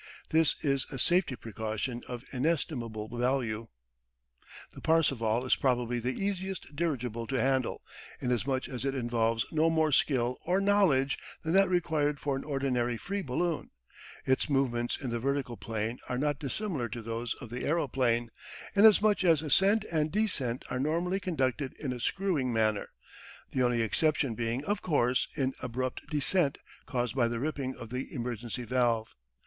This 0.29 0.55
is 0.61 0.87
a 0.91 0.97
safety 0.97 1.35
precaution 1.35 2.01
of 2.07 2.23
inestimable 2.33 3.07
value. 3.19 3.67
The 4.73 4.81
Parseval 4.81 5.45
is 5.45 5.55
probably 5.55 5.99
the 5.99 6.09
easiest 6.19 6.75
dirigible 6.75 7.27
to 7.27 7.39
handle, 7.39 7.83
inasmuch 8.19 8.67
as 8.67 8.83
it 8.83 8.95
involves 8.95 9.45
no 9.51 9.69
more 9.69 9.91
skill 9.91 10.39
or 10.43 10.59
knowledge 10.59 11.19
than 11.43 11.53
that 11.53 11.69
required 11.69 12.19
for 12.19 12.35
an 12.35 12.43
ordinary 12.43 12.97
free 12.97 13.21
balloon. 13.21 13.69
Its 14.25 14.49
movements 14.49 14.97
in 14.99 15.11
the 15.11 15.19
vertical 15.19 15.55
plane 15.55 15.99
are 16.09 16.17
not 16.17 16.39
dissimilar 16.39 16.89
to 16.89 17.03
those 17.03 17.35
of 17.35 17.51
the 17.51 17.63
aeroplane, 17.63 18.31
inasmuch 18.75 19.23
as 19.23 19.43
ascent 19.43 19.85
and 19.91 20.11
descent 20.11 20.65
are 20.71 20.79
normally 20.79 21.19
conducted 21.19 21.73
in 21.75 21.93
a 21.93 21.99
"screwing" 21.99 22.51
manner, 22.51 22.89
the 23.51 23.61
only 23.61 23.83
exception 23.83 24.33
being 24.33 24.65
of 24.65 24.81
course 24.81 25.27
in 25.35 25.53
abrupt 25.59 26.01
descent 26.09 26.57
caused 26.87 27.13
by 27.13 27.27
the 27.27 27.39
ripping 27.39 27.75
of 27.75 27.91
the 27.91 28.11
emergency 28.11 28.63
valve. 28.63 29.15